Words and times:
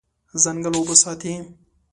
ځنګل 0.43 0.73
اوبه 0.77 0.95
ساتي. 1.03 1.33